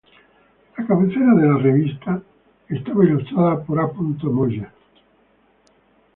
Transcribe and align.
La 0.79 0.83
cabecera 0.87 1.35
de 1.35 1.45
la 1.47 1.57
revista 1.59 2.19
estaba 2.69 3.05
ilustrada 3.05 3.63
por 3.63 3.79
A. 3.79 3.85
Moya. 4.23 4.73